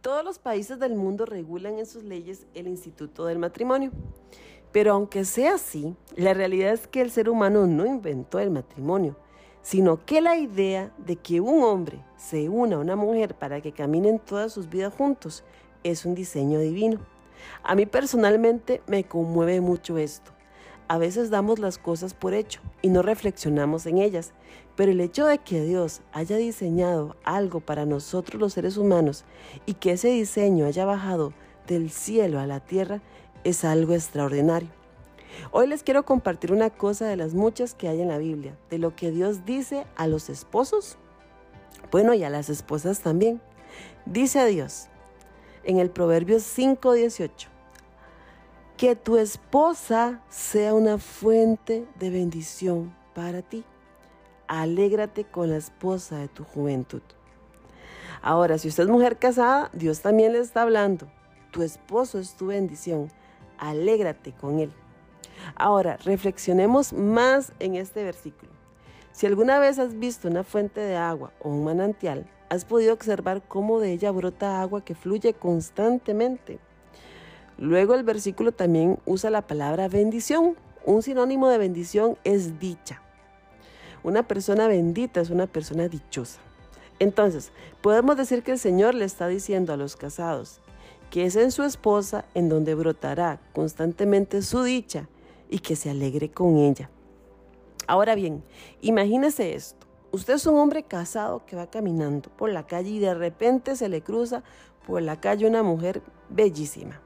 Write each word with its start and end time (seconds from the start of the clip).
Todos 0.00 0.24
los 0.24 0.38
países 0.38 0.78
del 0.78 0.94
mundo 0.94 1.26
regulan 1.26 1.78
en 1.80 1.86
sus 1.86 2.04
leyes 2.04 2.46
el 2.54 2.68
instituto 2.68 3.26
del 3.26 3.38
matrimonio. 3.38 3.90
Pero 4.70 4.92
aunque 4.92 5.24
sea 5.24 5.54
así, 5.54 5.96
la 6.14 6.34
realidad 6.34 6.72
es 6.72 6.86
que 6.86 7.00
el 7.00 7.10
ser 7.10 7.28
humano 7.28 7.66
no 7.66 7.84
inventó 7.84 8.38
el 8.38 8.50
matrimonio, 8.50 9.16
sino 9.60 10.04
que 10.04 10.20
la 10.20 10.36
idea 10.36 10.92
de 10.98 11.16
que 11.16 11.40
un 11.40 11.64
hombre 11.64 11.98
se 12.16 12.48
una 12.48 12.76
a 12.76 12.78
una 12.78 12.94
mujer 12.94 13.34
para 13.34 13.60
que 13.60 13.72
caminen 13.72 14.20
todas 14.20 14.52
sus 14.52 14.68
vidas 14.68 14.94
juntos 14.94 15.42
es 15.82 16.04
un 16.04 16.14
diseño 16.14 16.60
divino. 16.60 17.00
A 17.64 17.74
mí 17.74 17.84
personalmente 17.84 18.82
me 18.86 19.02
conmueve 19.02 19.60
mucho 19.60 19.98
esto. 19.98 20.30
A 20.88 20.96
veces 20.96 21.28
damos 21.28 21.58
las 21.58 21.76
cosas 21.76 22.14
por 22.14 22.32
hecho 22.32 22.60
y 22.80 22.88
no 22.88 23.02
reflexionamos 23.02 23.84
en 23.84 23.98
ellas, 23.98 24.32
pero 24.74 24.90
el 24.90 25.00
hecho 25.02 25.26
de 25.26 25.36
que 25.36 25.60
Dios 25.60 26.00
haya 26.12 26.38
diseñado 26.38 27.14
algo 27.24 27.60
para 27.60 27.84
nosotros 27.84 28.40
los 28.40 28.54
seres 28.54 28.78
humanos 28.78 29.24
y 29.66 29.74
que 29.74 29.92
ese 29.92 30.08
diseño 30.08 30.64
haya 30.64 30.86
bajado 30.86 31.34
del 31.66 31.90
cielo 31.90 32.40
a 32.40 32.46
la 32.46 32.60
tierra 32.60 33.02
es 33.44 33.66
algo 33.66 33.92
extraordinario. 33.92 34.70
Hoy 35.52 35.66
les 35.66 35.82
quiero 35.82 36.06
compartir 36.06 36.52
una 36.52 36.70
cosa 36.70 37.06
de 37.06 37.16
las 37.16 37.34
muchas 37.34 37.74
que 37.74 37.88
hay 37.88 38.00
en 38.00 38.08
la 38.08 38.18
Biblia, 38.18 38.56
de 38.70 38.78
lo 38.78 38.96
que 38.96 39.10
Dios 39.10 39.44
dice 39.44 39.86
a 39.94 40.06
los 40.06 40.30
esposos, 40.30 40.96
bueno, 41.90 42.14
y 42.14 42.24
a 42.24 42.30
las 42.30 42.48
esposas 42.48 43.00
también. 43.00 43.42
Dice 44.06 44.46
Dios 44.46 44.88
en 45.64 45.78
el 45.78 45.90
Proverbio 45.90 46.38
5:18, 46.38 47.48
que 48.78 48.94
tu 48.94 49.16
esposa 49.16 50.22
sea 50.28 50.72
una 50.72 50.98
fuente 50.98 51.84
de 51.98 52.10
bendición 52.10 52.94
para 53.12 53.42
ti. 53.42 53.64
Alégrate 54.46 55.24
con 55.24 55.50
la 55.50 55.56
esposa 55.56 56.18
de 56.18 56.28
tu 56.28 56.44
juventud. 56.44 57.02
Ahora, 58.22 58.56
si 58.56 58.68
usted 58.68 58.84
es 58.84 58.88
mujer 58.88 59.16
casada, 59.16 59.68
Dios 59.72 60.00
también 60.00 60.32
le 60.32 60.38
está 60.38 60.62
hablando. 60.62 61.10
Tu 61.50 61.62
esposo 61.62 62.20
es 62.20 62.36
tu 62.36 62.46
bendición. 62.46 63.10
Alégrate 63.58 64.32
con 64.32 64.60
él. 64.60 64.72
Ahora, 65.56 65.96
reflexionemos 66.04 66.92
más 66.92 67.52
en 67.58 67.74
este 67.74 68.04
versículo. 68.04 68.52
Si 69.10 69.26
alguna 69.26 69.58
vez 69.58 69.80
has 69.80 69.98
visto 69.98 70.28
una 70.28 70.44
fuente 70.44 70.80
de 70.80 70.96
agua 70.96 71.32
o 71.40 71.48
un 71.48 71.64
manantial, 71.64 72.30
has 72.48 72.64
podido 72.64 72.94
observar 72.94 73.42
cómo 73.42 73.80
de 73.80 73.90
ella 73.90 74.12
brota 74.12 74.62
agua 74.62 74.84
que 74.84 74.94
fluye 74.94 75.34
constantemente. 75.34 76.60
Luego 77.58 77.94
el 77.94 78.04
versículo 78.04 78.52
también 78.52 79.00
usa 79.04 79.30
la 79.30 79.42
palabra 79.42 79.88
bendición. 79.88 80.54
Un 80.84 81.02
sinónimo 81.02 81.48
de 81.48 81.58
bendición 81.58 82.16
es 82.22 82.60
dicha. 82.60 83.02
Una 84.04 84.22
persona 84.28 84.68
bendita 84.68 85.20
es 85.20 85.30
una 85.30 85.48
persona 85.48 85.88
dichosa. 85.88 86.38
Entonces, 87.00 87.50
podemos 87.82 88.16
decir 88.16 88.44
que 88.44 88.52
el 88.52 88.60
Señor 88.60 88.94
le 88.94 89.04
está 89.04 89.26
diciendo 89.26 89.72
a 89.72 89.76
los 89.76 89.96
casados 89.96 90.60
que 91.10 91.24
es 91.24 91.36
en 91.36 91.50
su 91.50 91.62
esposa 91.64 92.26
en 92.34 92.48
donde 92.50 92.74
brotará 92.74 93.40
constantemente 93.54 94.42
su 94.42 94.62
dicha 94.62 95.08
y 95.48 95.60
que 95.60 95.74
se 95.74 95.88
alegre 95.88 96.30
con 96.30 96.58
ella. 96.58 96.90
Ahora 97.86 98.14
bien, 98.14 98.44
imagínese 98.82 99.54
esto. 99.54 99.86
Usted 100.12 100.34
es 100.34 100.46
un 100.46 100.58
hombre 100.58 100.82
casado 100.82 101.46
que 101.46 101.56
va 101.56 101.70
caminando 101.70 102.28
por 102.30 102.50
la 102.50 102.66
calle 102.66 102.90
y 102.90 102.98
de 102.98 103.14
repente 103.14 103.74
se 103.74 103.88
le 103.88 104.02
cruza 104.02 104.42
por 104.86 105.00
la 105.00 105.18
calle 105.18 105.46
una 105.46 105.62
mujer 105.62 106.02
bellísima 106.28 107.00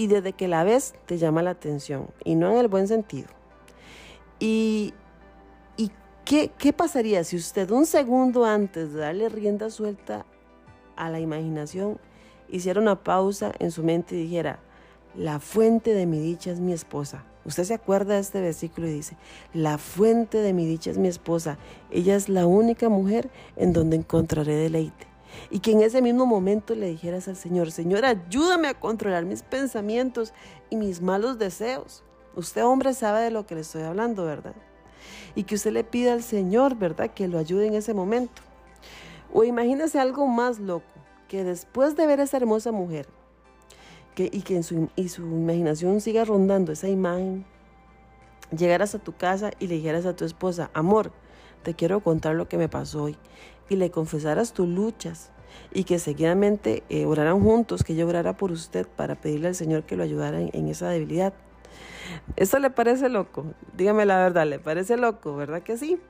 y 0.00 0.06
desde 0.06 0.32
que 0.32 0.48
la 0.48 0.64
ves 0.64 0.94
te 1.04 1.18
llama 1.18 1.42
la 1.42 1.50
atención 1.50 2.08
y 2.24 2.34
no 2.34 2.50
en 2.50 2.56
el 2.56 2.68
buen 2.68 2.88
sentido. 2.88 3.28
¿Y, 4.38 4.94
y 5.76 5.90
qué, 6.24 6.50
qué 6.56 6.72
pasaría 6.72 7.22
si 7.22 7.36
usted 7.36 7.68
un 7.70 7.84
segundo 7.84 8.46
antes 8.46 8.94
de 8.94 9.00
darle 9.00 9.28
rienda 9.28 9.68
suelta 9.68 10.24
a 10.96 11.10
la 11.10 11.20
imaginación 11.20 11.98
hiciera 12.48 12.80
una 12.80 13.04
pausa 13.04 13.52
en 13.58 13.70
su 13.72 13.84
mente 13.84 14.14
y 14.14 14.22
dijera, 14.22 14.60
la 15.14 15.38
fuente 15.38 15.92
de 15.92 16.06
mi 16.06 16.18
dicha 16.18 16.50
es 16.50 16.60
mi 16.60 16.72
esposa? 16.72 17.26
Usted 17.44 17.64
se 17.64 17.74
acuerda 17.74 18.14
de 18.14 18.20
este 18.20 18.40
versículo 18.40 18.88
y 18.88 18.92
dice, 18.92 19.18
la 19.52 19.76
fuente 19.76 20.38
de 20.38 20.54
mi 20.54 20.64
dicha 20.64 20.90
es 20.90 20.96
mi 20.96 21.08
esposa, 21.08 21.58
ella 21.90 22.16
es 22.16 22.30
la 22.30 22.46
única 22.46 22.88
mujer 22.88 23.28
en 23.56 23.74
donde 23.74 23.96
encontraré 23.96 24.54
deleite 24.54 25.09
y 25.50 25.60
que 25.60 25.72
en 25.72 25.82
ese 25.82 26.02
mismo 26.02 26.26
momento 26.26 26.74
le 26.74 26.88
dijeras 26.88 27.28
al 27.28 27.36
Señor, 27.36 27.70
Señor, 27.70 28.04
ayúdame 28.04 28.68
a 28.68 28.74
controlar 28.74 29.24
mis 29.24 29.42
pensamientos 29.42 30.32
y 30.70 30.76
mis 30.76 31.00
malos 31.00 31.38
deseos. 31.38 32.04
Usted 32.36 32.64
hombre 32.64 32.94
sabe 32.94 33.20
de 33.20 33.30
lo 33.30 33.46
que 33.46 33.54
le 33.54 33.62
estoy 33.62 33.82
hablando, 33.82 34.24
¿verdad? 34.24 34.54
Y 35.34 35.44
que 35.44 35.56
usted 35.56 35.72
le 35.72 35.84
pida 35.84 36.12
al 36.12 36.22
Señor, 36.22 36.76
¿verdad? 36.76 37.10
Que 37.12 37.28
lo 37.28 37.38
ayude 37.38 37.66
en 37.66 37.74
ese 37.74 37.94
momento. 37.94 38.42
O 39.32 39.44
imagínese 39.44 39.98
algo 39.98 40.26
más 40.26 40.58
loco, 40.58 40.86
que 41.28 41.44
después 41.44 41.96
de 41.96 42.06
ver 42.06 42.20
a 42.20 42.24
esa 42.24 42.36
hermosa 42.36 42.72
mujer, 42.72 43.08
que, 44.14 44.28
y 44.32 44.42
que 44.42 44.56
en 44.56 44.64
su, 44.64 44.88
y 44.96 45.08
su 45.08 45.22
imaginación 45.22 46.00
siga 46.00 46.24
rondando 46.24 46.72
esa 46.72 46.88
imagen, 46.88 47.44
llegaras 48.56 48.94
a 48.94 48.98
tu 48.98 49.16
casa 49.16 49.52
y 49.60 49.68
le 49.68 49.76
dijeras 49.76 50.06
a 50.06 50.16
tu 50.16 50.24
esposa, 50.24 50.70
amor, 50.74 51.12
te 51.62 51.74
quiero 51.74 52.00
contar 52.00 52.34
lo 52.34 52.48
que 52.48 52.58
me 52.58 52.68
pasó 52.68 53.04
hoy 53.04 53.16
y 53.68 53.76
le 53.76 53.90
confesaras 53.90 54.52
tus 54.52 54.68
luchas 54.68 55.30
y 55.72 55.84
que 55.84 55.98
seguidamente 55.98 56.82
eh, 56.88 57.06
oraran 57.06 57.42
juntos, 57.42 57.84
que 57.84 57.94
yo 57.94 58.06
orara 58.06 58.36
por 58.36 58.52
usted 58.52 58.86
para 58.86 59.14
pedirle 59.14 59.48
al 59.48 59.54
Señor 59.54 59.84
que 59.84 59.96
lo 59.96 60.02
ayudara 60.02 60.40
en, 60.40 60.68
esa 60.68 60.88
debilidad. 60.88 61.32
¿Esto 62.36 62.58
le 62.58 62.70
parece 62.70 63.08
loco? 63.08 63.46
Dígame 63.76 64.04
la 64.04 64.18
verdad, 64.18 64.46
¿le 64.46 64.58
parece 64.58 64.96
loco? 64.96 65.36
¿Verdad 65.36 65.62
que 65.62 65.76
sí? 65.76 66.00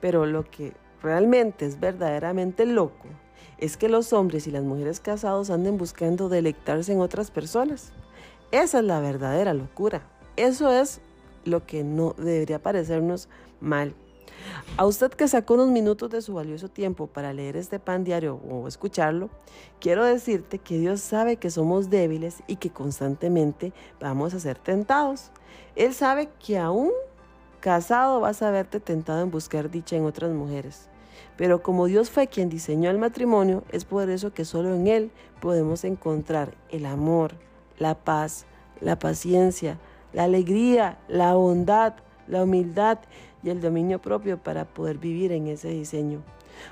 Pero 0.00 0.26
lo 0.26 0.44
que 0.44 0.72
realmente 1.02 1.66
es 1.66 1.78
verdaderamente 1.78 2.64
loco 2.66 3.08
es 3.58 3.76
que 3.76 3.88
los 3.88 4.12
hombres 4.12 4.46
y 4.46 4.50
las 4.50 4.64
mujeres 4.64 5.00
casados 5.00 5.50
anden 5.50 5.78
buscando 5.78 6.28
delectarse 6.28 6.92
en 6.92 7.00
otras 7.00 7.30
personas. 7.30 7.92
Esa 8.50 8.78
es 8.80 8.84
la 8.84 9.00
verdadera 9.00 9.54
locura. 9.54 10.02
Eso 10.36 10.72
es 10.72 11.00
lo 11.44 11.64
que 11.66 11.84
no 11.84 12.14
debería 12.18 12.60
parecernos 12.60 13.28
mal. 13.60 13.94
A 14.76 14.86
usted 14.86 15.10
que 15.10 15.28
sacó 15.28 15.54
unos 15.54 15.68
minutos 15.68 16.10
de 16.10 16.22
su 16.22 16.34
valioso 16.34 16.68
tiempo 16.68 17.06
para 17.06 17.32
leer 17.32 17.56
este 17.56 17.78
pan 17.78 18.04
diario 18.04 18.40
o 18.48 18.66
escucharlo, 18.66 19.28
quiero 19.80 20.04
decirte 20.04 20.58
que 20.58 20.78
Dios 20.78 21.00
sabe 21.00 21.36
que 21.36 21.50
somos 21.50 21.90
débiles 21.90 22.42
y 22.46 22.56
que 22.56 22.70
constantemente 22.70 23.72
vamos 24.00 24.32
a 24.34 24.40
ser 24.40 24.58
tentados. 24.58 25.30
Él 25.76 25.92
sabe 25.92 26.30
que 26.44 26.58
aún 26.58 26.90
casado 27.60 28.20
vas 28.20 28.42
a 28.42 28.50
verte 28.50 28.80
tentado 28.80 29.22
en 29.22 29.30
buscar 29.30 29.70
dicha 29.70 29.96
en 29.96 30.04
otras 30.04 30.32
mujeres. 30.32 30.88
Pero 31.36 31.62
como 31.62 31.86
Dios 31.86 32.10
fue 32.10 32.26
quien 32.26 32.48
diseñó 32.48 32.90
el 32.90 32.98
matrimonio, 32.98 33.64
es 33.70 33.84
por 33.84 34.08
eso 34.10 34.32
que 34.32 34.44
solo 34.44 34.74
en 34.74 34.86
Él 34.86 35.10
podemos 35.40 35.84
encontrar 35.84 36.54
el 36.70 36.86
amor, 36.86 37.34
la 37.78 37.94
paz, 37.94 38.46
la 38.80 38.98
paciencia, 38.98 39.78
la 40.12 40.24
alegría, 40.24 40.98
la 41.08 41.34
bondad, 41.34 41.94
la 42.26 42.42
humildad 42.44 42.98
y 43.42 43.50
el 43.50 43.60
dominio 43.60 44.00
propio 44.00 44.38
para 44.38 44.64
poder 44.64 44.98
vivir 44.98 45.32
en 45.32 45.46
ese 45.48 45.68
diseño. 45.68 46.22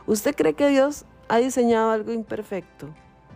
¿Usted 0.06 0.34
cree 0.34 0.54
que 0.54 0.69
Dios 0.69 1.04
ha 1.28 1.38
diseñado 1.38 1.91
algo 1.91 2.12
imperfecto? 2.12 2.88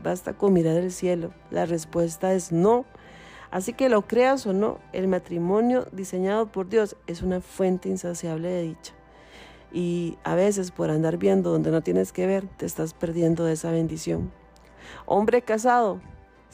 Basta 0.02 0.34
con 0.34 0.52
mirar 0.52 0.76
el 0.76 0.92
cielo. 0.92 1.32
La 1.50 1.66
respuesta 1.66 2.34
es 2.34 2.52
no. 2.52 2.84
Así 3.50 3.72
que 3.72 3.88
lo 3.88 4.02
creas 4.02 4.46
o 4.46 4.52
no, 4.52 4.78
el 4.92 5.08
matrimonio 5.08 5.86
diseñado 5.92 6.50
por 6.50 6.68
Dios 6.68 6.96
es 7.06 7.22
una 7.22 7.40
fuente 7.40 7.88
insaciable 7.88 8.48
de 8.48 8.62
dicha. 8.62 8.92
Y 9.72 10.18
a 10.24 10.34
veces 10.34 10.70
por 10.70 10.90
andar 10.90 11.18
viendo 11.18 11.50
donde 11.50 11.70
no 11.70 11.82
tienes 11.82 12.12
que 12.12 12.26
ver, 12.26 12.46
te 12.56 12.66
estás 12.66 12.94
perdiendo 12.94 13.44
de 13.44 13.52
esa 13.52 13.70
bendición. 13.70 14.32
Hombre 15.06 15.42
casado, 15.42 16.00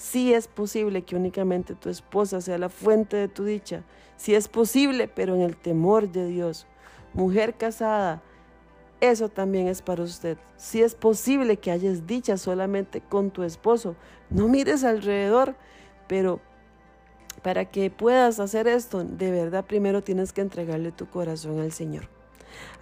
Sí 0.00 0.32
es 0.32 0.48
posible 0.48 1.02
que 1.02 1.14
únicamente 1.14 1.74
tu 1.74 1.90
esposa 1.90 2.40
sea 2.40 2.56
la 2.56 2.70
fuente 2.70 3.18
de 3.18 3.28
tu 3.28 3.44
dicha. 3.44 3.82
Sí 4.16 4.34
es 4.34 4.48
posible, 4.48 5.08
pero 5.08 5.34
en 5.34 5.42
el 5.42 5.58
temor 5.58 6.10
de 6.10 6.26
Dios. 6.26 6.66
Mujer 7.12 7.54
casada, 7.54 8.22
eso 9.00 9.28
también 9.28 9.66
es 9.68 9.82
para 9.82 10.02
usted. 10.02 10.38
Sí 10.56 10.82
es 10.82 10.94
posible 10.94 11.56
que 11.56 11.70
hayas 11.70 12.06
dicha 12.06 12.36
solamente 12.36 13.00
con 13.00 13.30
tu 13.30 13.42
esposo. 13.42 13.96
No 14.28 14.46
mires 14.48 14.84
alrededor, 14.84 15.54
pero 16.06 16.40
para 17.42 17.64
que 17.64 17.90
puedas 17.90 18.38
hacer 18.40 18.68
esto, 18.68 19.02
de 19.02 19.30
verdad 19.30 19.64
primero 19.64 20.02
tienes 20.02 20.32
que 20.32 20.42
entregarle 20.42 20.92
tu 20.92 21.08
corazón 21.08 21.60
al 21.60 21.72
Señor. 21.72 22.08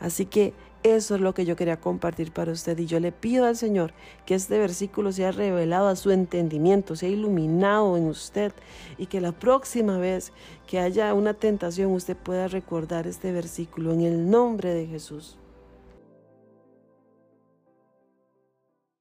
Así 0.01 0.27
que 0.27 0.55
eso 0.83 1.17
es 1.17 1.21
lo 1.21 1.35
que 1.35 1.45
yo 1.45 1.57
quería 1.57 1.81
compartir 1.81 2.33
para 2.33 2.53
usted 2.53 2.79
y 2.79 2.87
yo 2.87 3.01
le 3.01 3.11
pido 3.11 3.47
al 3.47 3.57
Señor 3.57 3.93
que 4.27 4.35
este 4.35 4.59
versículo 4.59 5.13
sea 5.13 5.33
revelado 5.33 5.89
a 5.89 5.97
su 5.97 6.11
entendimiento, 6.11 6.95
sea 6.95 7.09
iluminado 7.09 7.97
en 7.97 8.07
usted 8.07 8.53
y 8.97 9.07
que 9.07 9.21
la 9.21 9.33
próxima 9.33 9.99
vez 9.99 10.33
que 10.67 10.79
haya 10.79 11.13
una 11.15 11.35
tentación 11.35 11.93
usted 11.93 12.17
pueda 12.17 12.47
recordar 12.47 13.07
este 13.07 13.33
versículo 13.33 13.93
en 13.93 14.03
el 14.03 14.31
nombre 14.31 14.73
de 14.73 14.87
Jesús. 14.87 15.37